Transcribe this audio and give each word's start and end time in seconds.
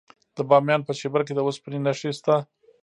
د 0.35 0.37
بامیان 0.49 0.81
په 0.85 0.93
شیبر 0.99 1.21
کې 1.27 1.33
د 1.35 1.39
وسپنې 1.47 1.79
نښې 1.85 2.11
شته. 2.17 2.35